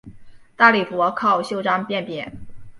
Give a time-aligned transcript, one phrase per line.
[0.55, 2.33] 大礼服靠袖章辨别。